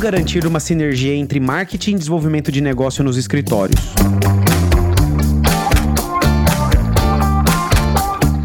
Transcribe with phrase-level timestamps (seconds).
[0.00, 3.78] garantir uma sinergia entre marketing e desenvolvimento de negócio nos escritórios?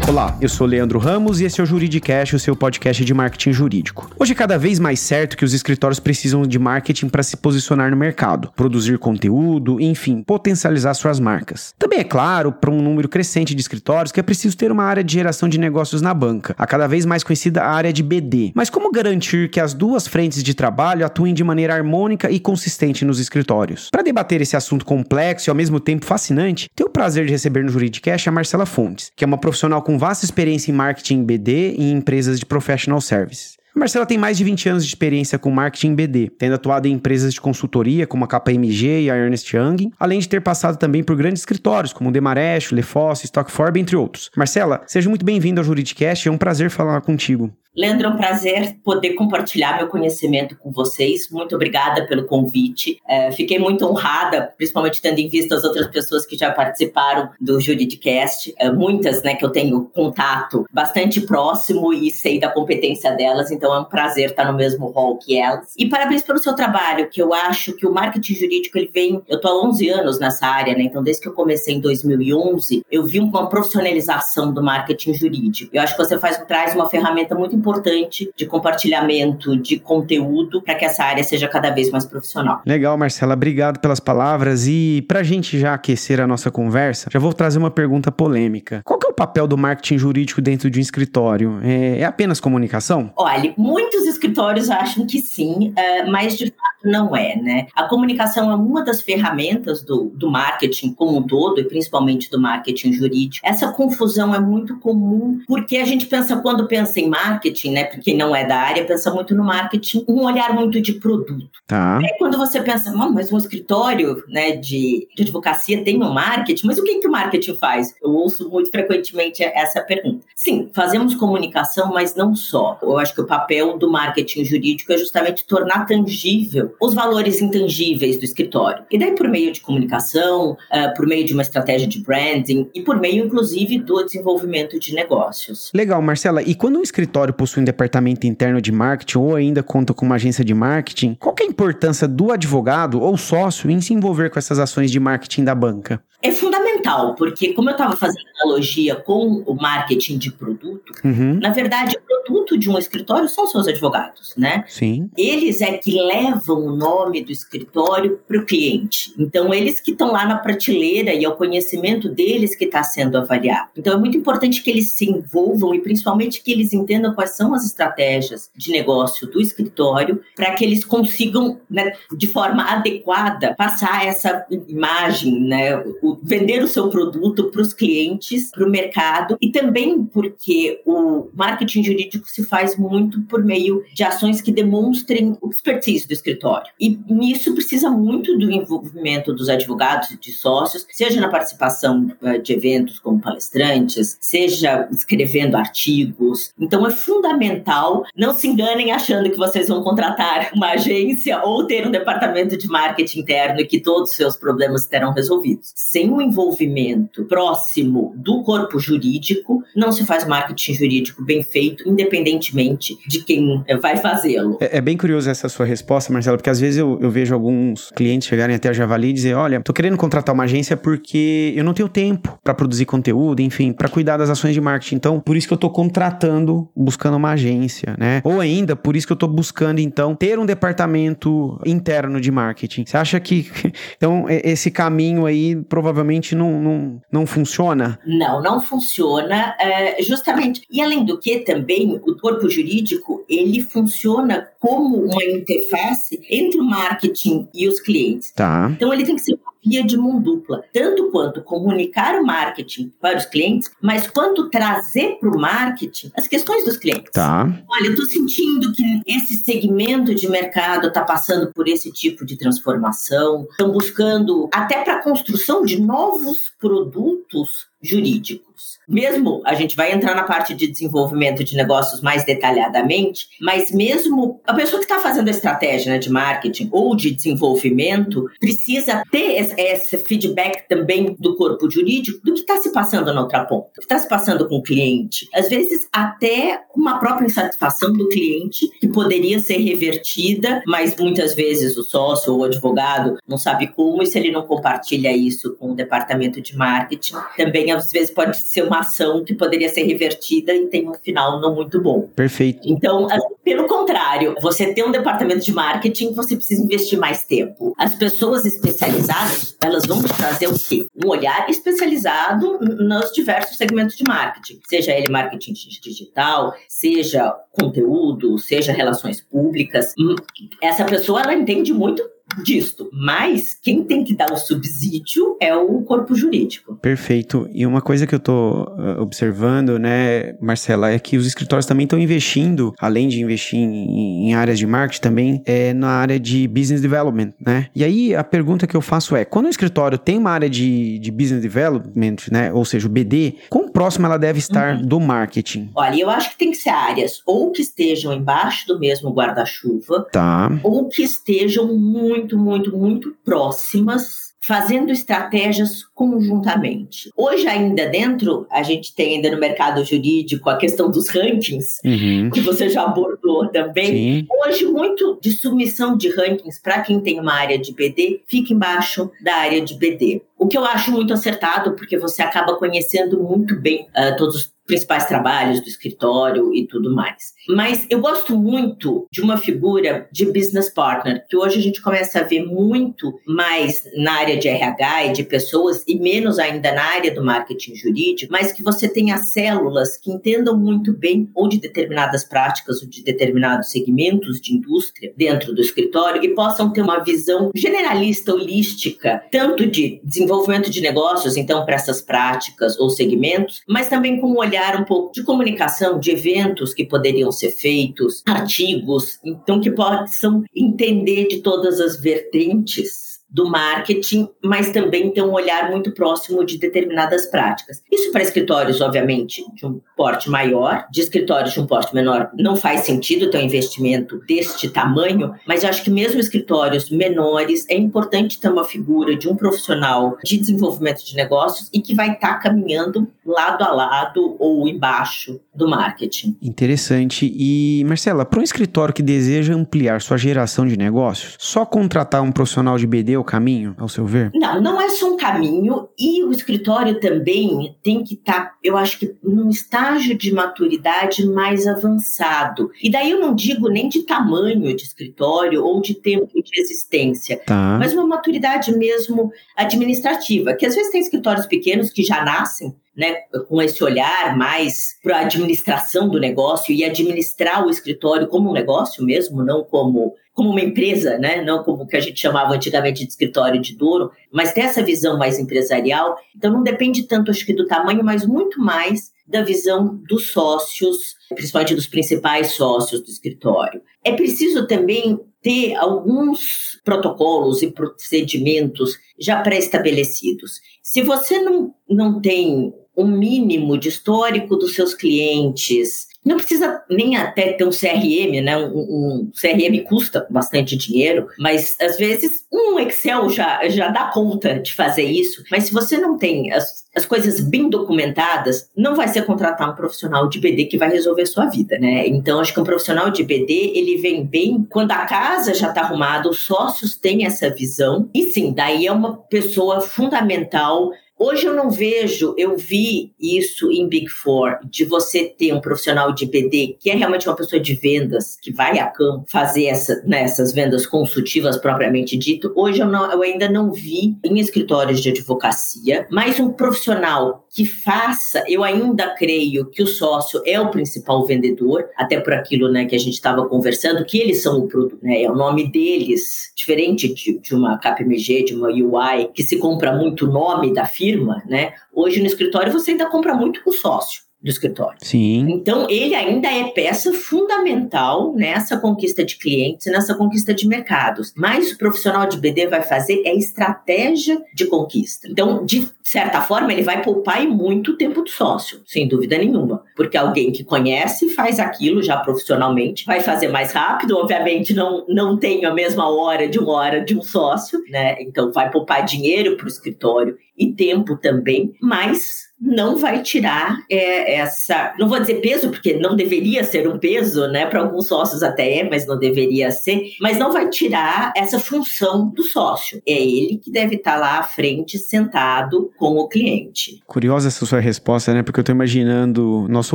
[0.06, 3.52] Olá, eu sou Leandro Ramos e esse é o Juridicast, o seu podcast de marketing
[3.52, 4.10] jurídico.
[4.18, 7.90] Hoje é cada vez mais certo que os escritórios precisam de marketing para se posicionar
[7.90, 11.74] no mercado, produzir conteúdo, enfim, potencializar suas marcas.
[11.78, 15.02] Também é claro, para um número crescente de escritórios, que é preciso ter uma área
[15.02, 18.52] de geração de negócios na banca, a cada vez mais conhecida área de BD.
[18.54, 23.06] Mas como garantir que as duas frentes de trabalho atuem de maneira harmônica e consistente
[23.06, 23.88] nos escritórios?
[23.90, 27.64] Para debater esse assunto complexo e ao mesmo tempo fascinante, tenho o prazer de receber
[27.64, 31.74] no Juridicast a Marcela Fontes, que é uma profissional com vasta experiência em marketing BD
[31.78, 33.56] e em empresas de professional services.
[33.76, 36.92] A Marcela tem mais de 20 anos de experiência com marketing BD, tendo atuado em
[36.92, 41.04] empresas de consultoria como a KPMG e a Ernest Young, além de ter passado também
[41.04, 44.30] por grandes escritórios como o Demarest, Lefosse, Stockforb, entre outros.
[44.34, 47.52] Marcela, seja muito bem-vinda ao Juridicast, é um prazer falar contigo.
[47.76, 51.28] Leandro, é um prazer poder compartilhar meu conhecimento com vocês.
[51.30, 52.98] Muito obrigada pelo convite.
[53.06, 57.60] É, fiquei muito honrada, principalmente tendo em vista as outras pessoas que já participaram do
[57.60, 58.54] Juridicast.
[58.58, 63.74] É, muitas, né, que eu tenho contato bastante próximo e sei da competência delas, então
[63.74, 65.74] é um prazer estar no mesmo rol que elas.
[65.76, 69.22] E parabéns pelo seu trabalho, que eu acho que o marketing jurídico, ele vem...
[69.28, 72.86] Eu estou há 11 anos nessa área, né, então desde que eu comecei em 2011,
[72.90, 75.76] eu vi uma profissionalização do marketing jurídico.
[75.76, 80.62] Eu acho que você faz, traz uma ferramenta muito importante importante de compartilhamento de conteúdo
[80.62, 82.60] para que essa área seja cada vez mais profissional.
[82.64, 87.18] Legal, Marcela, obrigado pelas palavras e para a gente já aquecer a nossa conversa, já
[87.18, 88.82] vou trazer uma pergunta polêmica.
[88.84, 91.58] Qual é o papel do marketing jurídico dentro de um escritório?
[91.62, 93.10] É, é apenas comunicação?
[93.16, 97.66] Olha, muitos escritórios acham que sim, uh, mas de fato não é, né?
[97.74, 102.40] A comunicação é uma das ferramentas do, do marketing como um todo, e principalmente do
[102.40, 103.46] marketing jurídico.
[103.46, 107.84] Essa confusão é muito comum, porque a gente pensa, quando pensa em marketing, né?
[107.84, 111.48] Porque não é da área, pensa muito no marketing, um olhar muito de produto.
[111.66, 112.00] Tá.
[112.18, 116.84] Quando você pensa, mas um escritório né, de, de advocacia tem um marketing, mas o
[116.84, 117.94] que, que o marketing faz?
[118.02, 120.24] Eu ouço muito frequentemente essa pergunta.
[120.34, 122.78] Sim, fazemos comunicação, mas não só.
[122.82, 128.18] Eu acho que o papel do marketing jurídico é justamente tornar tangível os valores intangíveis
[128.18, 128.84] do escritório.
[128.90, 132.82] E daí, por meio de comunicação, uh, por meio de uma estratégia de branding e
[132.82, 135.70] por meio, inclusive, do desenvolvimento de negócios.
[135.74, 136.42] Legal, Marcela.
[136.42, 140.16] E quando um escritório possui um departamento interno de marketing ou ainda conta com uma
[140.16, 144.38] agência de marketing, qual é a importância do advogado ou sócio em se envolver com
[144.38, 146.02] essas ações de marketing da banca?
[146.26, 151.38] É fundamental, porque como eu estava fazendo analogia com o marketing de produto, uhum.
[151.40, 154.64] na verdade, o produto de um escritório são seus advogados, né?
[154.66, 155.08] Sim.
[155.16, 159.14] Eles é que levam o nome do escritório para o cliente.
[159.16, 163.16] Então, eles que estão lá na prateleira e é o conhecimento deles que está sendo
[163.18, 163.70] avaliado.
[163.76, 167.54] Então, é muito importante que eles se envolvam e principalmente que eles entendam quais são
[167.54, 174.04] as estratégias de negócio do escritório para que eles consigam, né, de forma adequada, passar
[174.04, 179.50] essa imagem, né, o vender o seu produto para os clientes, para o mercado, e
[179.50, 185.50] também porque o marketing jurídico se faz muito por meio de ações que demonstrem o
[185.50, 186.70] expertise do escritório.
[186.80, 192.38] E nisso precisa muito do envolvimento dos advogados e de sócios, seja na participação eh,
[192.38, 196.52] de eventos como palestrantes, seja escrevendo artigos.
[196.58, 201.86] Então é fundamental, não se enganem achando que vocês vão contratar uma agência ou ter
[201.86, 206.20] um departamento de marketing interno e que todos os seus problemas terão resolvidos sem o
[206.20, 213.62] envolvimento próximo do corpo jurídico, não se faz marketing jurídico bem feito, independentemente de quem
[213.66, 214.58] eh, vai fazê-lo.
[214.60, 217.90] É, é, bem curioso essa sua resposta, Marcela, porque às vezes eu, eu vejo alguns
[217.90, 221.64] clientes chegarem até a Javali e dizer: olha, tô querendo contratar uma agência porque eu
[221.64, 224.96] não tenho tempo para produzir conteúdo, enfim, para cuidar das ações de marketing.
[224.96, 228.20] Então, por isso que eu tô contratando, buscando uma agência, né?
[228.24, 232.84] Ou ainda, por isso que eu tô buscando, então, ter um departamento interno de marketing.
[232.86, 233.50] Você acha que,
[233.96, 237.98] então, esse caminho aí provavelmente provavelmente não, não, não funciona?
[238.04, 239.54] Não, não funciona.
[239.60, 240.62] É, justamente.
[240.68, 246.64] E além do que, também, o corpo jurídico ele funciona como uma interface entre o
[246.64, 248.32] marketing e os clientes.
[248.32, 248.68] Tá.
[248.72, 253.18] Então ele tem que ser via de mão dupla, tanto quanto comunicar o marketing para
[253.18, 257.10] os clientes, mas quanto trazer para o marketing as questões dos clientes.
[257.12, 257.42] Tá.
[257.68, 262.36] Olha, eu estou sentindo que esse segmento de mercado está passando por esse tipo de
[262.36, 268.55] transformação, estão buscando até para a construção de novos produtos jurídicos.
[268.56, 268.78] Objetivos.
[268.88, 274.40] Mesmo a gente vai entrar na parte de desenvolvimento de negócios mais detalhadamente, mas mesmo
[274.46, 279.52] a pessoa que está fazendo a estratégia né, de marketing ou de desenvolvimento precisa ter
[279.58, 283.72] esse feedback também do corpo jurídico do que está se passando na outra ponta, o
[283.72, 285.28] que está se passando com o cliente.
[285.34, 291.76] Às vezes, até uma própria insatisfação do cliente que poderia ser revertida, mas muitas vezes
[291.76, 295.72] o sócio ou o advogado não sabe como, e se ele não compartilha isso com
[295.72, 300.54] o departamento de marketing, também às vezes pode ser uma ação que poderia ser revertida
[300.54, 302.08] e tem um final não muito bom.
[302.14, 302.60] Perfeito.
[302.64, 303.08] Então,
[303.42, 307.74] pelo contrário, você tem um departamento de marketing, você precisa investir mais tempo.
[307.76, 310.86] As pessoas especializadas, elas vão te trazer o quê?
[311.04, 315.52] Um olhar especializado nos diversos segmentos de marketing, seja ele marketing
[315.82, 319.92] digital, seja conteúdo, seja relações públicas.
[319.98, 320.14] Hum,
[320.62, 322.02] essa pessoa ela entende muito
[322.42, 322.88] disto.
[322.92, 326.76] Mas quem tem que dar o subsídio é o corpo jurídico.
[326.76, 327.48] Perfeito.
[327.52, 331.84] E uma coisa que eu estou uh, observando, né, Marcela, é que os escritórios também
[331.84, 336.46] estão investindo, além de investir em, em, áreas de marketing, também é na área de
[336.48, 337.68] business development, né?
[337.74, 340.98] E aí a pergunta que eu faço é: quando o escritório tem uma área de,
[340.98, 344.82] de business development, né, ou seja, o BD, quão próximo ela deve estar uhum.
[344.82, 345.70] do marketing?
[345.74, 350.06] Olha, eu acho que tem que ser áreas ou que estejam embaixo do mesmo guarda-chuva,
[350.12, 350.50] tá.
[350.62, 357.10] ou que estejam muito muito, muito, muito próximas fazendo estratégias conjuntamente.
[357.16, 362.30] Hoje ainda dentro, a gente tem ainda no mercado jurídico a questão dos rankings, uhum.
[362.30, 363.86] que você já abordou também.
[363.86, 364.26] Sim.
[364.46, 369.10] Hoje muito de submissão de rankings para quem tem uma área de BD fica embaixo
[369.20, 370.22] da área de BD.
[370.38, 374.52] O que eu acho muito acertado, porque você acaba conhecendo muito bem uh, todos os
[374.64, 377.34] principais trabalhos do escritório e tudo mais.
[377.48, 382.20] Mas eu gosto muito de uma figura de business partner, que hoje a gente começa
[382.20, 386.82] a ver muito mais na área de RH e de pessoas e menos ainda na
[386.82, 391.58] área do marketing jurídico, mas que você tenha células que entendam muito bem ou de
[391.58, 396.98] determinadas práticas ou de determinados segmentos de indústria dentro do escritório e possam ter uma
[397.02, 403.88] visão generalista, holística, tanto de desenvolvimento de negócios, então para essas práticas ou segmentos, mas
[403.88, 409.18] também com um olhar um pouco de comunicação, de eventos que poderiam ser feitos, artigos,
[409.24, 415.70] então que possam entender de todas as vertentes do marketing, mas também ter um olhar
[415.70, 417.82] muito próximo de determinadas práticas.
[417.92, 422.56] Isso para escritórios, obviamente, de um porte maior, de escritórios de um porte menor, não
[422.56, 428.40] faz sentido ter um investimento deste tamanho, mas acho que mesmo escritórios menores, é importante
[428.40, 432.38] ter uma figura de um profissional de desenvolvimento de negócios e que vai estar tá
[432.38, 436.36] caminhando lado a lado ou embaixo do marketing.
[436.40, 437.32] Interessante.
[437.34, 442.30] E, Marcela, para um escritório que deseja ampliar sua geração de negócios, só contratar um
[442.30, 444.30] profissional de BD é o caminho, ao seu ver?
[444.34, 445.88] Não, não é só um caminho.
[445.98, 451.26] E o escritório também tem que estar, tá, eu acho que, num estágio de maturidade
[451.26, 452.70] mais avançado.
[452.82, 457.40] E daí eu não digo nem de tamanho de escritório ou de tempo de existência,
[457.46, 457.76] tá.
[457.78, 463.16] mas uma maturidade mesmo administrativa, que às vezes tem escritórios pequenos que já nascem né,
[463.48, 468.54] com esse olhar mais para a administração do negócio e administrar o escritório como um
[468.54, 472.54] negócio mesmo, não como, como uma empresa, né, não como o que a gente chamava
[472.54, 476.16] antigamente de escritório de dono, mas ter essa visão mais empresarial.
[476.34, 481.16] Então não depende tanto, acho que, do tamanho, mas muito mais da visão dos sócios,
[481.34, 483.82] principalmente dos principais sócios do escritório.
[484.04, 490.60] É preciso também ter alguns protocolos e procedimentos já pré-estabelecidos.
[490.82, 496.06] Se você não, não tem um mínimo de histórico dos seus clientes.
[496.24, 498.56] Não precisa nem até ter um CRM, né?
[498.58, 504.58] Um, um, CRM custa bastante dinheiro, mas às vezes um Excel já, já dá conta
[504.58, 505.44] de fazer isso.
[505.52, 509.76] Mas se você não tem as, as coisas bem documentadas, não vai ser contratar um
[509.76, 512.08] profissional de BD que vai resolver sua vida, né?
[512.08, 515.82] Então, acho que um profissional de BD, ele vem bem quando a casa já está
[515.82, 518.10] arrumada, os sócios têm essa visão.
[518.12, 523.88] E sim, daí é uma pessoa fundamental Hoje eu não vejo, eu vi isso em
[523.88, 527.74] Big Four, de você ter um profissional de BD que é realmente uma pessoa de
[527.74, 532.52] vendas, que vai a campo fazer essa, né, essas vendas consultivas propriamente dito.
[532.54, 537.64] Hoje eu, não, eu ainda não vi em escritórios de advocacia, mas um profissional que
[537.64, 542.84] faça, eu ainda creio que o sócio é o principal vendedor, até por aquilo né,
[542.84, 546.52] que a gente estava conversando, que eles são o produto, né, é o nome deles,
[546.54, 550.84] diferente de, de uma KPMG, de uma UI, que se compra muito o nome da
[550.84, 551.05] firma,
[551.46, 551.74] né?
[551.92, 554.25] Hoje no escritório você ainda compra muito com sócio.
[554.46, 554.96] Do escritório.
[555.02, 555.50] Sim.
[555.50, 561.34] Então, ele ainda é peça fundamental nessa conquista de clientes, nessa conquista de mercados.
[561.36, 565.26] Mas o profissional de BD vai fazer é estratégia de conquista.
[565.28, 569.82] Então, de certa forma, ele vai poupar muito tempo do sócio, sem dúvida nenhuma.
[569.96, 575.36] Porque alguém que conhece faz aquilo já profissionalmente, vai fazer mais rápido, obviamente não, não
[575.36, 578.16] tem a mesma hora de uma hora de um sócio, né?
[578.20, 584.36] Então vai poupar dinheiro para o escritório e tempo também, mas não vai tirar é,
[584.36, 587.66] essa, não vou dizer peso, porque não deveria ser um peso, né?
[587.66, 592.28] Para alguns sócios até é, mas não deveria ser, mas não vai tirar essa função
[592.28, 593.00] do sócio.
[593.06, 597.02] É ele que deve estar lá à frente, sentado com o cliente.
[597.06, 598.42] Curiosa essa sua resposta, né?
[598.42, 599.94] Porque eu estou imaginando, nosso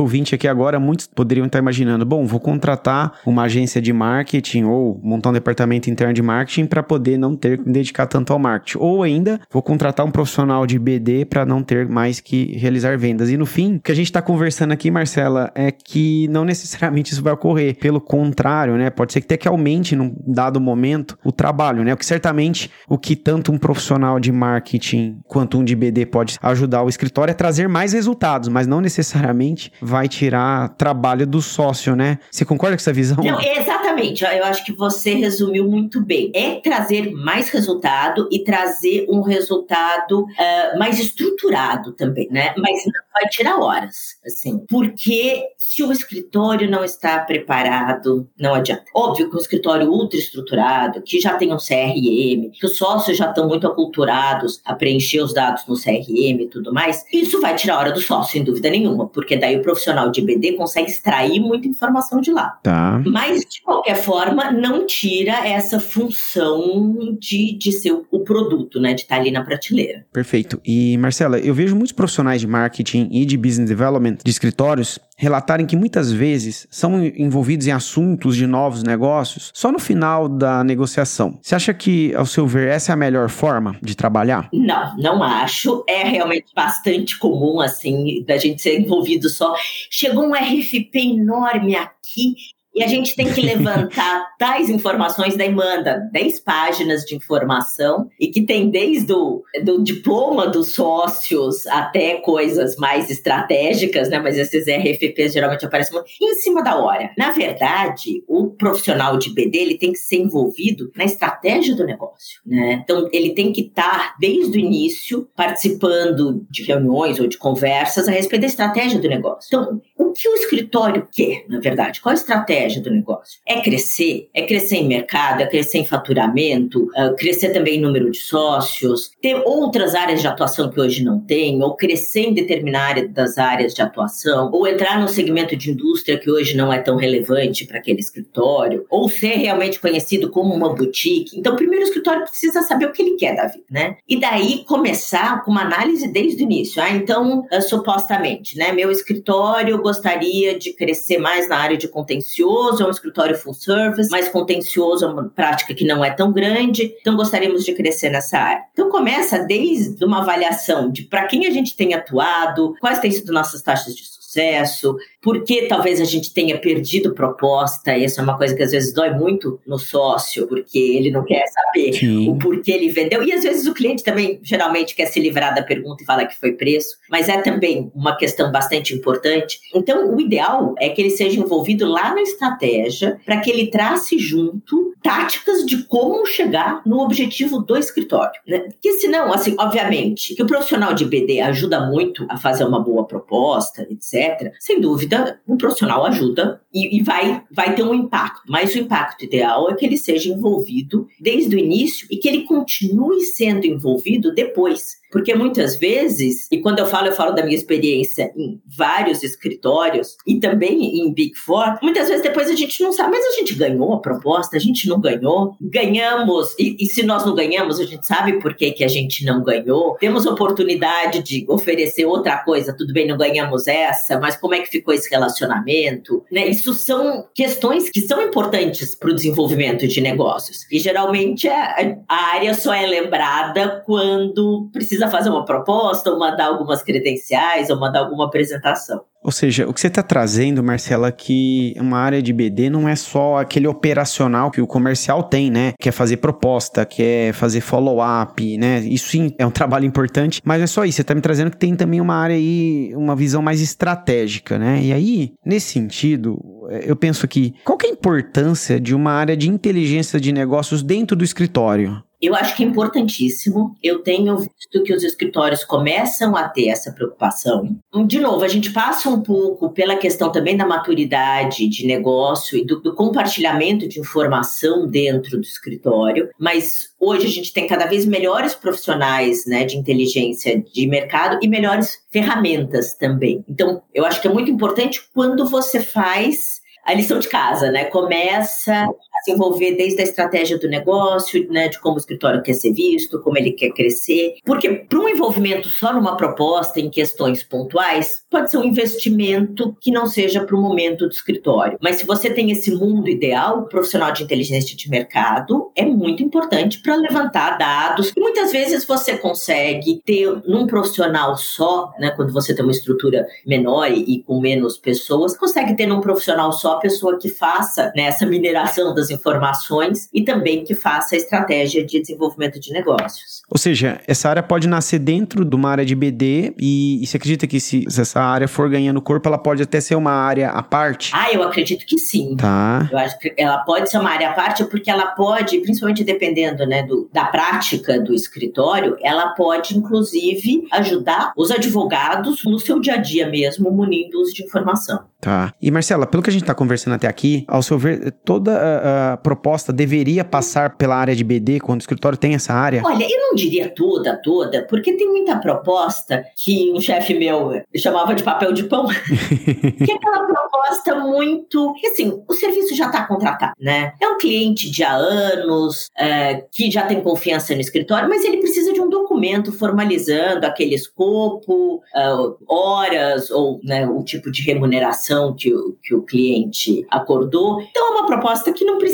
[0.00, 5.00] ouvinte aqui agora, muitos poderiam estar imaginando, bom, vou contratar uma agência de marketing ou
[5.02, 8.38] montar um departamento interno de marketing para poder não ter que me dedicar tanto ao
[8.38, 8.78] marketing.
[8.78, 13.30] Ou ainda, vou contratar um profissional de BD para não ter mais que realizar vendas.
[13.30, 17.12] E no fim, o que a gente está conversando aqui, Marcela, é que não necessariamente
[17.12, 17.76] isso vai ocorrer.
[17.78, 18.90] Pelo contrário, né?
[18.90, 21.92] Pode ser que até que aumente num dado momento o trabalho, né?
[21.92, 26.36] O que certamente o que tanto um profissional de marketing quanto um de BD pode
[26.42, 31.94] ajudar o escritório é trazer mais resultados, mas não necessariamente vai tirar trabalho do sócio,
[31.96, 32.18] né?
[32.30, 33.22] Você concorda com essa visão?
[33.22, 34.24] Não, exatamente.
[34.24, 36.30] Eu acho que você resumiu muito bem.
[36.34, 42.41] É trazer mais resultado e trazer um resultado uh, mais estruturado também, né?
[42.42, 42.54] Né?
[42.58, 48.84] Mas não vai tirar horas, assim, porque se o escritório não está preparado, não adianta.
[48.94, 53.28] Óbvio que um escritório ultra estruturado, que já tem um CRM, que os sócios já
[53.28, 57.76] estão muito aculturados a preencher os dados no CRM e tudo mais, isso vai tirar
[57.76, 61.40] a hora do sócio, sem dúvida nenhuma, porque daí o profissional de BD consegue extrair
[61.40, 62.58] muita informação de lá.
[62.62, 63.02] Tá.
[63.06, 68.94] Mas, de qualquer forma, não tira essa função de, de ser o produto, né?
[68.94, 70.06] De estar ali na prateleira.
[70.12, 70.60] Perfeito.
[70.64, 75.66] E, Marcela, eu vejo muitos profissionais de marketing e de business development de escritórios relatarem
[75.66, 81.38] que muitas vezes são envolvidos em assuntos de novos negócios só no final da negociação.
[81.40, 84.48] Você acha que, ao seu ver, essa é a melhor forma de trabalhar?
[84.52, 85.84] Não, não acho.
[85.88, 89.54] É realmente bastante comum, assim, da gente ser envolvido só.
[89.90, 92.34] Chegou um RFP enorme aqui
[92.74, 98.28] e a gente tem que levantar tais informações, daí manda 10 páginas de informação, e
[98.28, 104.18] que tem desde o do diploma dos sócios até coisas mais estratégicas, né?
[104.18, 107.10] Mas esses RFPs geralmente aparecem em cima da hora.
[107.16, 112.40] Na verdade, o profissional de BD ele tem que ser envolvido na estratégia do negócio,
[112.46, 112.80] né?
[112.82, 118.12] Então, ele tem que estar desde o início participando de reuniões ou de conversas a
[118.12, 119.48] respeito da estratégia do negócio.
[119.48, 122.00] Então, o que o escritório quer, na verdade?
[122.00, 123.40] Qual a estratégia do negócio?
[123.46, 124.28] É crescer?
[124.34, 125.42] É crescer em mercado?
[125.42, 126.88] É crescer em faturamento?
[126.94, 129.12] É crescer também em número de sócios?
[129.20, 131.62] Ter outras áreas de atuação que hoje não tem?
[131.62, 134.50] Ou crescer em determinadas áreas de atuação?
[134.52, 138.86] Ou entrar no segmento de indústria que hoje não é tão relevante para aquele escritório?
[138.90, 141.38] Ou ser realmente conhecido como uma boutique?
[141.38, 143.96] Então, primeiro o escritório precisa saber o que ele quer da vida, né?
[144.08, 146.82] E daí começar com uma análise desde o início.
[146.82, 148.72] Ah, então, uh, supostamente, né?
[148.72, 154.10] Meu escritório gostaria de crescer mais na área de contencioso, é um escritório full service,
[154.10, 158.38] mais contencioso é uma prática que não é tão grande, então gostaríamos de crescer nessa
[158.38, 158.62] área.
[158.72, 163.32] Então começa desde uma avaliação de para quem a gente tem atuado, quais têm sido
[163.32, 168.36] nossas taxas de sucesso, por que talvez a gente tenha perdido proposta, isso é uma
[168.36, 172.28] coisa que às vezes dói muito no sócio, porque ele não quer saber Sim.
[172.28, 175.62] o porquê ele vendeu, e às vezes o cliente também geralmente quer se livrar da
[175.62, 179.60] pergunta e falar que foi preço, mas é também uma questão bastante importante.
[179.74, 184.18] Então, o ideal é que ele seja envolvido lá na estratégia, para que ele trace
[184.18, 188.40] junto táticas de como chegar no objetivo do escritório.
[188.46, 188.60] Né?
[188.60, 193.04] Porque senão, assim, obviamente, que o profissional de BD ajuda muito a fazer uma boa
[193.04, 194.52] proposta, etc.
[194.58, 195.11] Sem dúvida,
[195.46, 198.42] um profissional ajuda e, e vai, vai ter um impacto.
[198.48, 202.44] Mas o impacto ideal é que ele seja envolvido desde o início e que ele
[202.44, 205.01] continue sendo envolvido depois.
[205.12, 210.16] Porque muitas vezes, e quando eu falo, eu falo da minha experiência em vários escritórios
[210.26, 213.54] e também em Big Four, muitas vezes depois a gente não sabe, mas a gente
[213.54, 217.84] ganhou a proposta, a gente não ganhou, ganhamos, e, e se nós não ganhamos, a
[217.84, 222.74] gente sabe por que, que a gente não ganhou, temos oportunidade de oferecer outra coisa,
[222.74, 226.24] tudo bem, não ganhamos essa, mas como é que ficou esse relacionamento?
[226.32, 226.48] Né?
[226.48, 230.66] Isso são questões que são importantes para o desenvolvimento de negócios.
[230.70, 236.18] E geralmente a, a área só é lembrada quando precisa precisa fazer uma proposta, ou
[236.18, 239.04] mandar algumas credenciais, ou mandar alguma apresentação.
[239.22, 242.88] Ou seja, o que você está trazendo, Marcela, é que uma área de BD não
[242.88, 245.72] é só aquele operacional que o comercial tem, né?
[245.78, 248.80] Quer fazer proposta, quer fazer follow-up, né?
[248.80, 250.96] Isso sim é um trabalho importante, mas é só isso.
[250.96, 254.82] Você está me trazendo que tem também uma área aí, uma visão mais estratégica, né?
[254.82, 256.38] E aí, nesse sentido,
[256.84, 260.82] eu penso aqui, qual que é a importância de uma área de inteligência de negócios
[260.82, 262.02] dentro do escritório?
[262.22, 263.74] Eu acho que é importantíssimo.
[263.82, 267.76] Eu tenho visto que os escritórios começam a ter essa preocupação.
[268.06, 272.64] De novo, a gente passa um pouco pela questão também da maturidade de negócio e
[272.64, 278.04] do, do compartilhamento de informação dentro do escritório, mas hoje a gente tem cada vez
[278.06, 283.44] melhores profissionais né, de inteligência de mercado e melhores ferramentas também.
[283.48, 287.84] Então, eu acho que é muito importante quando você faz a lição de casa, né?
[287.84, 288.86] Começa
[289.24, 293.20] se envolver desde a estratégia do negócio, né, de como o escritório quer ser visto,
[293.20, 294.34] como ele quer crescer.
[294.44, 299.90] Porque para um envolvimento só numa proposta, em questões pontuais, pode ser um investimento que
[299.90, 301.78] não seja para o momento do escritório.
[301.80, 306.22] Mas se você tem esse mundo ideal, o profissional de inteligência de mercado é muito
[306.22, 308.12] importante para levantar dados.
[308.16, 313.26] E muitas vezes você consegue ter num profissional só, né, quando você tem uma estrutura
[313.46, 318.04] menor e com menos pessoas, consegue ter num profissional só a pessoa que faça né,
[318.04, 323.42] essa mineração das informações e também que faça a estratégia de desenvolvimento de negócios.
[323.48, 327.16] Ou seja, essa área pode nascer dentro de uma área de BD e, e você
[327.16, 330.50] acredita que se, se, essa área for ganhando corpo, ela pode até ser uma área
[330.50, 331.12] à parte?
[331.14, 332.36] Ah, eu acredito que sim.
[332.36, 332.88] Tá.
[332.90, 336.66] Eu acho que ela pode ser uma área à parte porque ela pode, principalmente dependendo
[336.66, 342.94] né, do, da prática do escritório, ela pode inclusive ajudar os advogados no seu dia
[342.94, 345.00] a dia mesmo, munindo-os de informação.
[345.20, 345.54] Tá.
[345.62, 348.56] E Marcela, pelo que a gente está conversando até aqui, ao seu ver, toda a,
[348.56, 352.82] a, proposta deveria passar pela área de BD quando o escritório tem essa área?
[352.84, 358.14] Olha, eu não diria toda, toda, porque tem muita proposta que um chefe meu chamava
[358.14, 358.86] de papel de pão,
[359.84, 361.74] que é aquela proposta muito.
[361.90, 363.92] Assim, o serviço já está contratado, né?
[364.00, 368.38] É um cliente de há anos, é, que já tem confiança no escritório, mas ele
[368.38, 375.34] precisa de um documento formalizando aquele escopo, uh, horas ou né, o tipo de remuneração
[375.34, 377.60] que o, que o cliente acordou.
[377.60, 378.91] Então, é uma proposta que não precisa.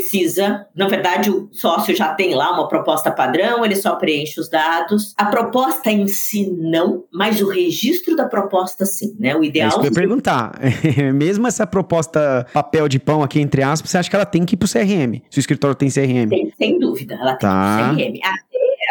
[0.75, 5.13] Na verdade, o sócio já tem lá uma proposta padrão, ele só preenche os dados.
[5.17, 9.15] A proposta em si, não, mas o registro da proposta, sim.
[9.19, 9.35] Né?
[9.35, 9.65] O ideal.
[9.65, 10.59] É isso que eu ia perguntar.
[11.13, 14.55] Mesmo essa proposta papel de pão aqui, entre aspas, você acha que ela tem que
[14.55, 15.21] ir para o CRM?
[15.29, 16.29] Se o escritório tem CRM?
[16.29, 17.93] Tem, sem dúvida, ela tem tá.
[17.95, 18.19] CRM.
[18.23, 18.35] Ah,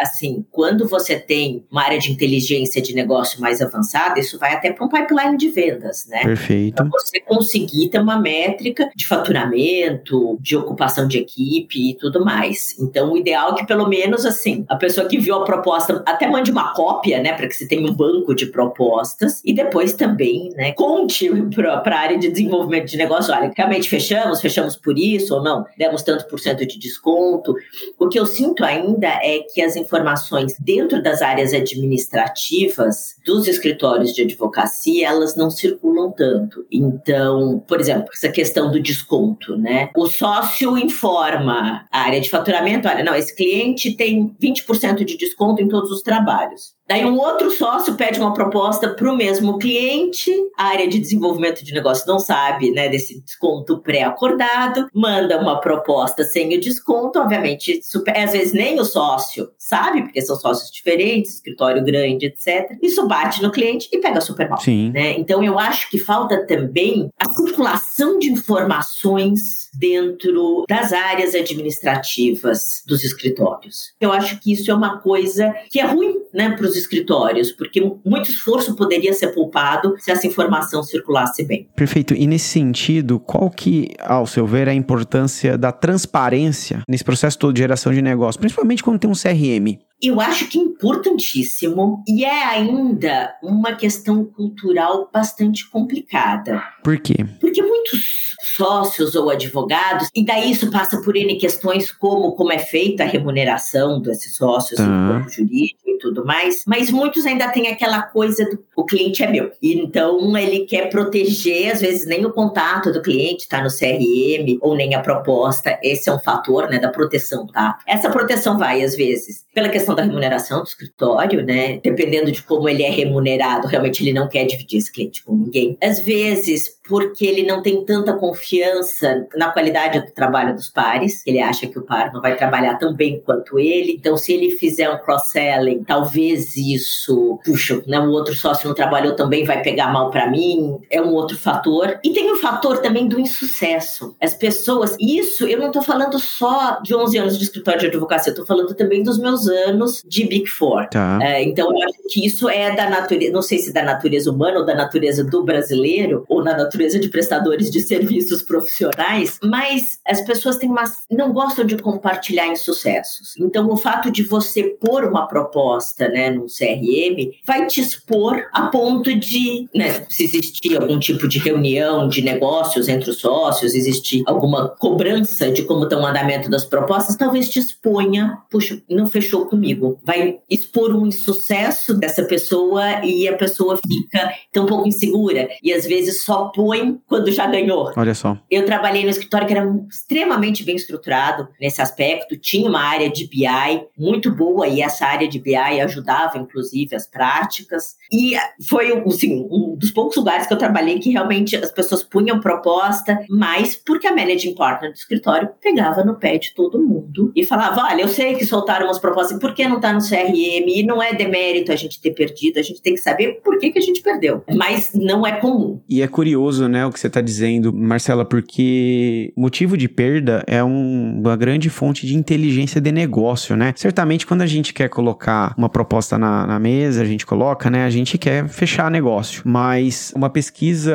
[0.00, 4.72] assim, quando você tem uma área de inteligência de negócio mais avançada, isso vai até
[4.72, 6.22] para um pipeline de vendas, né?
[6.22, 6.76] Perfeito.
[6.76, 12.78] Para você conseguir ter uma métrica de faturamento, de ocupação de equipe e tudo mais.
[12.78, 16.26] Então, o ideal é que pelo menos assim, a pessoa que viu a proposta até
[16.26, 20.50] mande uma cópia, né, para que você tenha um banco de propostas e depois também,
[20.56, 25.34] né, conte para a área de desenvolvimento de negócio, olha, realmente fechamos, fechamos por isso
[25.34, 27.54] ou não, demos tanto por cento de desconto.
[27.98, 34.12] O que eu sinto ainda é que as informações dentro das áreas administrativas dos escritórios
[34.12, 36.66] de advocacia, elas não circulam tanto.
[36.70, 39.90] Então, por exemplo, essa questão do desconto, né?
[39.96, 45.62] O sócio informa a área de faturamento, olha, não, esse cliente tem 20% de desconto
[45.62, 46.77] em todos os trabalhos.
[46.88, 51.62] Daí um outro sócio pede uma proposta para o mesmo cliente, a área de desenvolvimento
[51.62, 57.82] de negócio não sabe, né, desse desconto pré-acordado, manda uma proposta sem o desconto, obviamente,
[57.82, 62.78] super, às vezes nem o sócio sabe, porque são sócios diferentes, escritório grande, etc.
[62.82, 64.60] Isso bate no cliente e pega super mal.
[64.60, 64.90] Sim.
[64.90, 65.18] Né?
[65.18, 73.04] Então eu acho que falta também a circulação de informações dentro das áreas administrativas dos
[73.04, 73.92] escritórios.
[74.00, 77.80] Eu acho que isso é uma coisa que é ruim né, para os escritórios, porque
[78.04, 81.68] muito esforço poderia ser poupado se essa informação circulasse bem.
[81.76, 82.14] Perfeito.
[82.14, 87.38] E nesse sentido, qual que, ao seu ver, é a importância da transparência nesse processo
[87.38, 89.78] todo de geração de negócio, principalmente quando tem um CRM?
[90.00, 96.62] Eu acho que é importantíssimo e é ainda uma questão cultural bastante complicada.
[96.84, 97.16] Por quê?
[97.40, 102.58] Porque muitos sócios ou advogados, e daí isso passa por N questões como como é
[102.58, 104.86] feita a remuneração desses sócios tá.
[104.86, 109.24] no corpo jurídico e tudo mais, mas muitos ainda têm aquela coisa do o cliente
[109.24, 109.50] é meu.
[109.60, 114.76] Então ele quer proteger, às vezes nem o contato do cliente está no CRM ou
[114.76, 115.76] nem a proposta.
[115.82, 117.76] Esse é um fator, né, da proteção, tá?
[117.84, 121.80] Essa proteção vai às vezes pela questão da remuneração do escritório, né?
[121.82, 125.76] Dependendo de como ele é remunerado, realmente ele não quer dividir esse cliente com ninguém.
[125.82, 131.22] Às vezes porque ele não tem tanta confiança na qualidade do trabalho dos pares.
[131.26, 133.92] Ele acha que o par não vai trabalhar tão bem quanto ele.
[133.92, 139.14] Então, se ele fizer um cross-selling, talvez isso, puxa, né, o outro sócio não trabalhou
[139.14, 140.78] também, vai pegar mal para mim.
[140.90, 142.00] É um outro fator.
[142.02, 144.16] E tem o fator também do insucesso.
[144.20, 148.30] As pessoas, isso eu não estou falando só de 11 anos de escritório de advocacia,
[148.30, 150.88] eu estou falando também dos meus anos de Big Four.
[150.88, 151.18] Tá.
[151.20, 154.60] É, então, eu acho que isso é da natureza, não sei se da natureza humana
[154.60, 160.20] ou da natureza do brasileiro, ou na natureza de prestadores de serviços profissionais, mas as
[160.20, 163.34] pessoas têm uma, não gostam de compartilhar insucessos.
[163.38, 168.66] Então, o fato de você pôr uma proposta né, no CRM vai te expor a
[168.66, 174.22] ponto de, né, se existir algum tipo de reunião de negócios entre os sócios, existir
[174.26, 179.46] alguma cobrança de como está o andamento das propostas, talvez te exponha, puxa, não fechou
[179.46, 179.98] comigo.
[180.04, 185.86] Vai expor um insucesso dessa pessoa e a pessoa fica tão pouco insegura e às
[185.86, 187.90] vezes só põe quando já ganhou.
[187.96, 188.36] Olha só.
[188.50, 193.26] Eu trabalhei no escritório que era extremamente bem estruturado nesse aspecto, tinha uma área de
[193.26, 198.34] BI muito boa e essa área de BI ajudava inclusive as práticas e
[198.68, 203.18] foi assim, um dos poucos lugares que eu trabalhei que realmente as pessoas punham proposta,
[203.30, 207.82] mas porque a managing partner do escritório pegava no pé de todo mundo e falava:
[207.84, 210.68] olha, eu sei que soltaram umas propostas, por que não está no CRM?
[210.68, 213.70] E não é demérito a gente ter perdido, a gente tem que saber por que,
[213.70, 214.44] que a gente perdeu.
[214.54, 215.80] Mas não é comum.
[215.88, 220.64] E é curioso, né, o que você está dizendo, Marcela, porque motivo de perda é
[220.64, 223.74] um, uma grande fonte de inteligência de negócio, né?
[223.76, 227.84] Certamente, quando a gente quer colocar uma proposta na, na mesa, a gente coloca, né,
[227.84, 229.42] a gente quer fechar negócio.
[229.44, 230.92] Mas uma pesquisa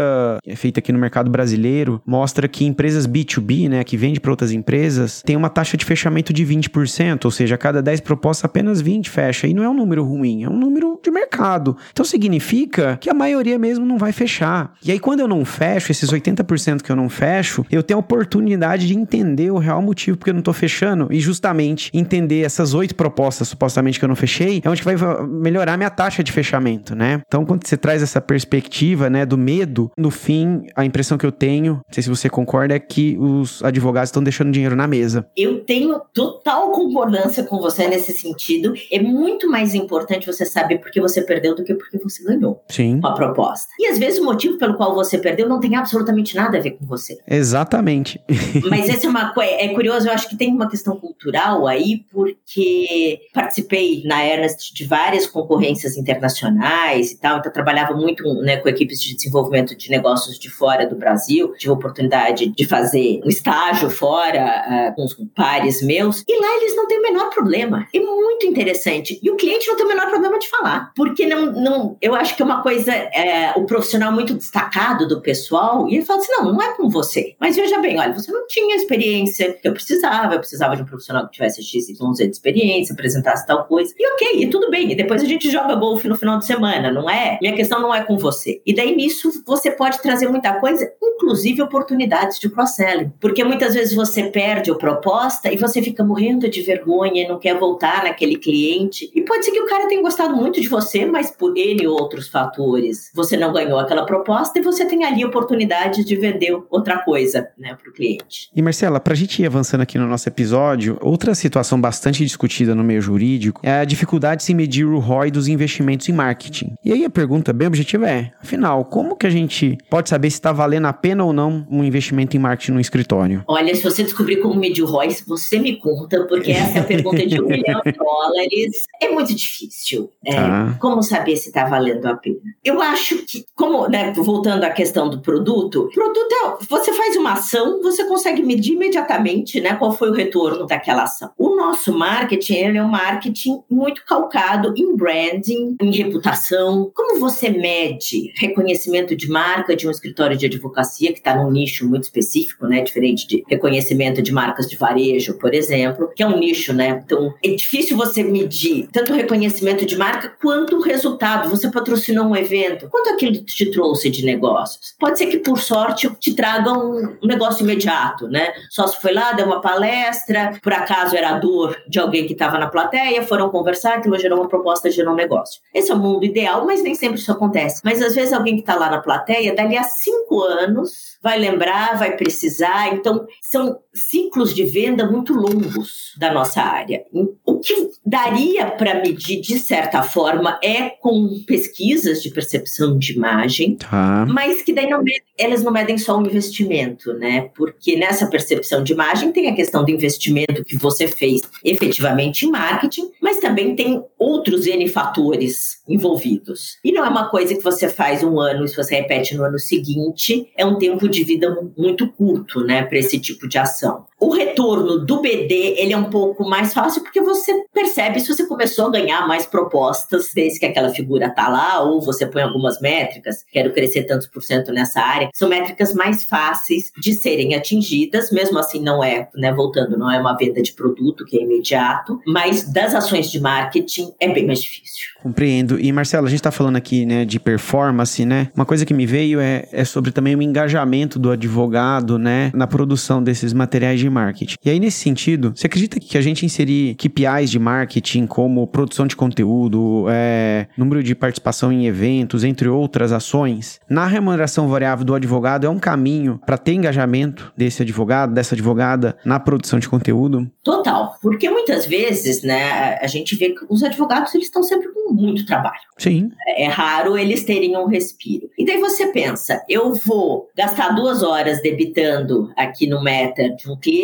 [0.56, 5.22] feita aqui no mercado brasileiro mostra que empresas B2B, né, que vende para outras empresas,
[5.22, 9.10] tem uma taxa de fechamento de 20%, ou seja, a cada 10 propostas, apenas 20
[9.10, 9.48] fecha.
[9.48, 11.78] E não é um número ruim, é um número de mercado.
[11.92, 14.74] Então significa que a maioria mesmo não vai fechar.
[14.84, 18.02] E aí, quando eu não fecho, esses 80% que eu não fecho, eu tenho a
[18.02, 22.74] oportunidade de entender o real motivo porque eu não tô fechando e justamente entender essas
[22.74, 24.96] oito propostas supostamente que eu não fechei, é onde vai
[25.28, 27.22] melhorar minha taxa de fechamento, né?
[27.28, 31.32] Então, quando você traz essa perspectiva, né, do medo, no fim, a impressão que eu
[31.32, 35.26] tenho, não sei se você concorda, é que os advogados estão deixando dinheiro na mesa.
[35.36, 38.74] Eu tenho total concordância com você nesse sentido.
[38.92, 42.24] É muito mais importante você saber por que você perdeu do que por que você
[42.24, 43.00] ganhou Sim.
[43.02, 43.68] com a proposta.
[43.80, 46.72] E às vezes o motivo pelo qual você perdeu não tem absolutamente nada a ver
[46.72, 47.18] com você.
[47.28, 48.20] Exatamente.
[48.70, 52.06] Mas essa é uma coisa, é curioso, eu acho que tem uma questão cultural aí,
[52.12, 58.70] porque participei na Ernest de várias concorrências internacionais e tal, então trabalhava muito né, com
[58.70, 63.30] equipes de desenvolvimento de negócios de fora do Brasil, tive a oportunidade de fazer um
[63.30, 67.88] estágio fora uh, com os pares meus, e lá eles não têm o menor problema.
[67.94, 69.20] É muito interessante.
[69.22, 72.36] E o cliente não tem o menor problema de falar, porque não, não eu acho
[72.36, 76.32] que é uma coisa, é, o profissional muito destacado do pessoal, e ele fala assim:
[76.34, 77.36] não, não é com você.
[77.40, 80.86] Mas veja bem, olha, você não tinha experiência que eu precisava, eu precisava de um
[80.86, 83.94] profissional que tivesse XYZ de experiência, apresentasse tal coisa.
[83.98, 84.92] E ok, e tudo bem.
[84.92, 87.38] E depois a gente joga golfe no final de semana, não é?
[87.42, 88.62] Minha questão não é com você.
[88.66, 93.12] E daí nisso você pode trazer muita coisa, inclusive oportunidades de cross-selling.
[93.20, 97.40] Porque muitas vezes você perde a proposta e você fica morrendo de vergonha e não
[97.40, 99.10] quer voltar naquele cliente.
[99.16, 102.00] E pode ser que o cara tenha gostado muito de você, mas por ele ou
[102.00, 106.58] outros fatores você não ganhou aquela proposta e você tem ali a oportunidade de vender
[106.70, 108.50] outra coisa né, para o cliente.
[108.56, 112.74] E Marcela, para a gente ir avançando aqui no nosso episódio, outra situação bastante discutida
[112.74, 116.74] no meio jurídico é a dificuldade de se medir o ROI dos investimentos em marketing.
[116.84, 120.38] E aí a pergunta bem objetiva é, afinal, como que a gente pode saber se
[120.38, 123.44] está valendo a pena ou não um investimento em marketing no escritório?
[123.48, 127.26] Olha, se você descobrir como medir o ROI, você me conta, porque essa é pergunta
[127.26, 128.88] de um milhão de dólares.
[129.02, 130.12] É muito difícil.
[130.26, 130.78] É, Tá.
[130.80, 132.38] Como saber se está valendo a pena?
[132.64, 137.34] Eu acho que, como, né, voltando à questão do produto, produto é, você faz uma
[137.34, 141.32] ação, você consegue medir imediatamente, né, qual foi o retorno daquela ação.
[141.38, 146.92] O nosso marketing, ele é um marketing muito calcado em branding, em reputação.
[146.94, 151.88] Como você mede reconhecimento de marca de um escritório de advocacia que está num nicho
[151.88, 156.38] muito específico, né, diferente de reconhecimento de marcas de varejo, por exemplo, que é um
[156.38, 157.02] nicho, né?
[157.04, 161.50] Então, é difícil você medir tanto o reconhecimento de marca quanto o resultado.
[161.50, 164.93] Você patrocinou um evento, quanto aquilo te trouxe de negócios?
[165.00, 168.54] Pode ser que, por sorte, te traga um negócio imediato, né?
[168.70, 172.34] Só se foi lá, deu uma palestra, por acaso era a dor de alguém que
[172.34, 175.62] estava na plateia, foram conversar, aquilo gerou uma proposta, gerou um negócio.
[175.74, 177.82] Esse é o mundo ideal, mas nem sempre isso acontece.
[177.84, 181.98] Mas às vezes alguém que está lá na plateia, dali a cinco anos, vai lembrar,
[181.98, 182.94] vai precisar.
[182.94, 187.04] Então, são ciclos de venda muito longos da nossa área.
[187.46, 193.76] O que daria para medir de certa forma é com pesquisas de percepção de imagem,
[193.78, 194.26] Tá.
[194.28, 197.50] mas que daí não medem- elas não medem só o investimento, né?
[197.56, 202.52] Porque nessa percepção de imagem tem a questão do investimento que você fez efetivamente em
[202.52, 206.78] marketing, mas também tem outros N fatores envolvidos.
[206.84, 209.44] E não é uma coisa que você faz um ano e se você repete no
[209.44, 214.06] ano seguinte, é um tempo de vida muito curto, né, para esse tipo de ação.
[214.24, 218.48] O retorno do BD, ele é um pouco mais fácil porque você percebe se você
[218.48, 222.80] começou a ganhar mais propostas desde que aquela figura tá lá, ou você põe algumas
[222.80, 228.32] métricas, quero crescer tantos por cento nessa área, são métricas mais fáceis de serem atingidas,
[228.32, 232.18] mesmo assim não é, né, voltando, não é uma venda de produto que é imediato,
[232.26, 235.10] mas das ações de marketing é bem mais difícil.
[235.22, 235.78] Compreendo.
[235.78, 238.50] E Marcelo, a gente tá falando aqui, né, de performance, né?
[238.56, 242.68] Uma coisa que me veio é, é sobre também o engajamento do advogado, né, na
[242.68, 244.56] produção desses materiais de marketing.
[244.64, 249.08] E aí, nesse sentido, você acredita que a gente inserir KPIs de marketing como produção
[249.08, 255.16] de conteúdo, é, número de participação em eventos, entre outras ações, na remuneração variável do
[255.16, 260.50] advogado é um caminho para ter engajamento desse advogado, dessa advogada na produção de conteúdo?
[260.64, 265.14] Total, porque muitas vezes, né, a gente vê que os advogados eles estão sempre com
[265.14, 265.82] muito trabalho.
[265.98, 266.32] Sim.
[266.48, 268.50] É raro eles terem um respiro.
[268.58, 273.78] E daí você pensa, eu vou gastar duas horas debitando aqui no Meta de um
[273.78, 274.03] cliente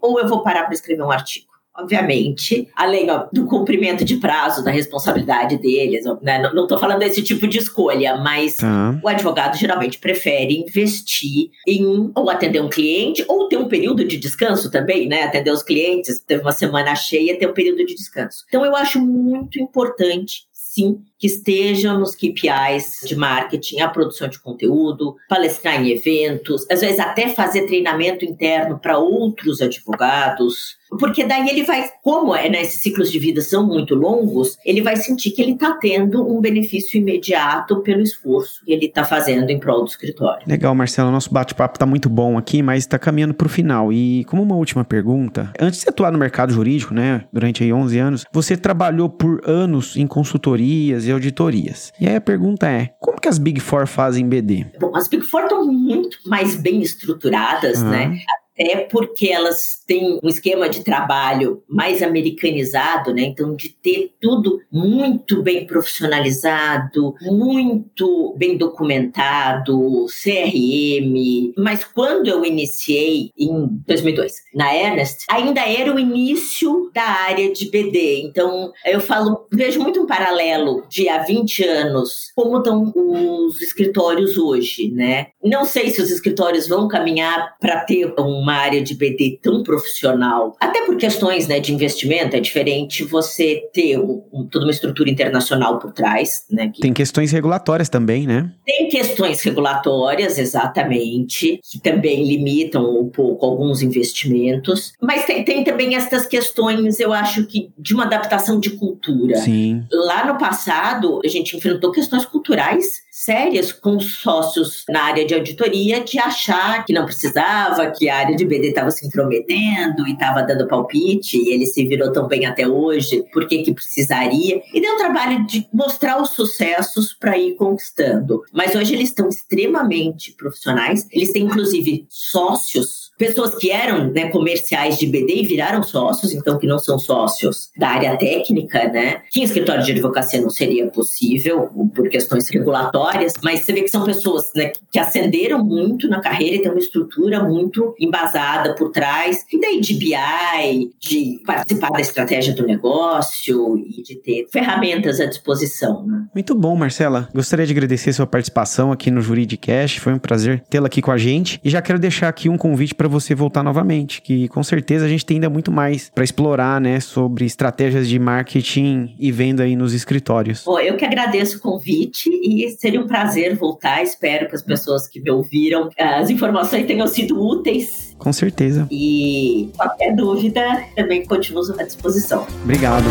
[0.00, 1.46] ou eu vou parar para escrever um artigo?
[1.74, 7.22] Obviamente, além ó, do cumprimento de prazo, da responsabilidade deles, né, não estou falando desse
[7.22, 9.00] tipo de escolha, mas Tá.
[9.02, 14.18] o advogado geralmente prefere investir em ou atender um cliente ou ter um período de
[14.18, 15.22] descanso também, né?
[15.22, 18.44] Atender os clientes, teve uma semana cheia, ter um período de descanso.
[18.48, 24.40] Então eu acho muito importante, sim, que estejam nos KPIs de marketing, a produção de
[24.40, 31.48] conteúdo, palestrar em eventos, às vezes até fazer treinamento interno para outros advogados, porque daí
[31.48, 35.30] ele vai, como é, né, esses ciclos de vida são muito longos, ele vai sentir
[35.30, 39.82] que ele está tendo um benefício imediato pelo esforço que ele está fazendo em prol
[39.82, 40.46] do escritório.
[40.46, 41.10] Legal, Marcelo.
[41.10, 43.92] Nosso bate-papo tá muito bom aqui, mas tá caminhando pro final.
[43.92, 47.98] E como uma última pergunta, antes de atuar no mercado jurídico, né, durante aí 11
[47.98, 51.92] anos, você trabalhou por anos em consultorias e auditorias.
[52.00, 54.66] E aí a pergunta é, como que as Big Four fazem BD?
[54.80, 57.90] Bom, as Big Four estão muito mais bem estruturadas, Ah.
[57.90, 58.18] né?
[58.58, 63.22] Até porque elas têm um esquema de trabalho mais americanizado, né?
[63.22, 71.52] Então, de ter tudo muito bem profissionalizado, muito bem documentado, CRM.
[71.56, 77.70] Mas quando eu iniciei em 2002 na Ernest, ainda era o início da área de
[77.70, 78.22] BD.
[78.22, 84.36] Então, eu falo, vejo muito um paralelo de há 20 anos, como estão os escritórios
[84.36, 85.28] hoje, né?
[85.42, 90.56] Não sei se os escritórios vão caminhar para ter uma área de BD tão profissional,
[90.60, 95.08] até por questões né, de investimento, é diferente você ter um, um, toda uma estrutura
[95.08, 96.68] internacional por trás, né?
[96.68, 98.52] que Tem questões regulatórias também, né?
[98.66, 105.94] tem questões regulatórias, exatamente, que também limitam um pouco alguns investimentos, mas tem, tem também
[105.94, 109.36] estas questões, eu acho que, de uma adaptação de cultura.
[109.36, 109.84] Sim.
[109.92, 115.34] Lá no passado, a gente enfrentou questões culturais sérias com os sócios na área de
[115.34, 120.12] auditoria de achar que não precisava, que a área de BD estava se intrometendo e
[120.12, 124.62] estava dando palpite, e ele se virou tão bem até hoje, por que que precisaria?
[124.72, 128.42] E deu trabalho de mostrar os sucessos para ir conquistando.
[128.50, 134.98] Mas hoje eles estão extremamente profissionais, eles têm inclusive sócios pessoas que eram né, comerciais
[134.98, 139.22] de BD e viraram sócios, então que não são sócios da área técnica, né?
[139.30, 143.88] Que em escritório de advocacia não seria possível por questões regulatórias, mas você vê que
[143.88, 148.90] são pessoas né, que ascenderam muito na carreira e têm uma estrutura muito embasada por
[148.90, 155.20] trás, e daí de BI, de participar da estratégia do negócio e de ter ferramentas
[155.20, 156.04] à disposição.
[156.04, 156.24] Né?
[156.34, 157.28] Muito bom, Marcela.
[157.32, 160.00] Gostaria de agradecer sua participação aqui no Juridicast.
[160.00, 161.60] Foi um prazer tê-la aqui com a gente.
[161.62, 165.08] E já quero deixar aqui um convite para você voltar novamente, que com certeza a
[165.08, 169.76] gente tem ainda muito mais para explorar, né, sobre estratégias de marketing e venda aí
[169.76, 170.62] nos escritórios.
[170.64, 174.02] Bom, eu que agradeço o convite e seria um prazer voltar.
[174.02, 178.16] Espero que as pessoas que me ouviram, as informações tenham sido úteis.
[178.18, 178.86] Com certeza.
[178.90, 182.46] E qualquer dúvida, também continuo à disposição.
[182.62, 183.04] Obrigado.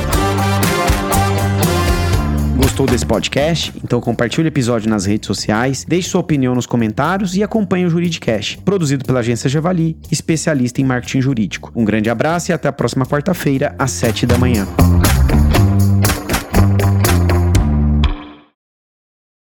[2.72, 3.74] Gostou desse podcast?
[3.84, 7.90] Então compartilhe o episódio nas redes sociais, deixe sua opinião nos comentários e acompanhe o
[7.90, 11.70] Juridicast, produzido pela agência Javali, especialista em marketing jurídico.
[11.76, 14.66] Um grande abraço e até a próxima quarta-feira, às 7 da manhã.